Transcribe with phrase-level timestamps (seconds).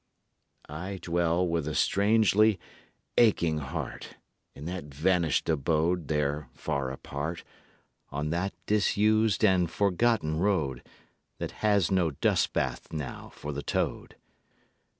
[0.67, 2.59] I dwell with a strangely
[3.19, 4.15] aching heart
[4.55, 7.43] In that vanished abode there far apart
[8.09, 10.81] On that disused and forgotten road
[11.37, 14.15] That has no dust bath now for the toad.